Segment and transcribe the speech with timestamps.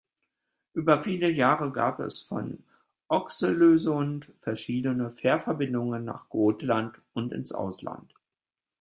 [0.73, 2.63] Über viele Jahre gab es von
[3.07, 8.11] Oxelösund verschiedene Fährverbindungen nach Gotland und ins Ausland.